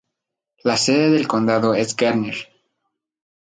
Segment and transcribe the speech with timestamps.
[0.63, 2.47] La sede del condado es Garner.